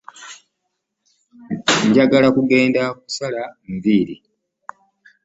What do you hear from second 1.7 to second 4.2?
Njagala kugenda kunsala nviiri.